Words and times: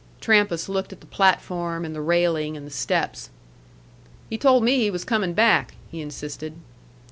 Trampas 0.19 0.67
looked 0.67 0.91
at 0.91 0.99
the 0.99 1.05
platform 1.05 1.85
and 1.85 1.93
the 1.95 2.01
railing 2.01 2.57
and 2.57 2.65
the 2.65 2.71
steps. 2.71 3.29
"He 4.31 4.35
told 4.39 4.63
me 4.63 4.79
he 4.79 4.89
was 4.89 5.03
coming 5.05 5.33
back," 5.33 5.75
he 5.91 6.01
insisted. 6.01 6.53